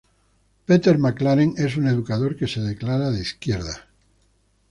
Peter 0.71 0.95
McLaren, 0.97 1.53
es 1.59 1.77
un 1.77 1.85
educador 1.87 2.35
que 2.35 2.47
se 2.47 2.59
declara 2.61 3.11
de 3.11 3.21
izquierda. 3.21 3.81